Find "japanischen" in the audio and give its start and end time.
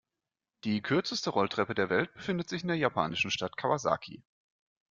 2.77-3.29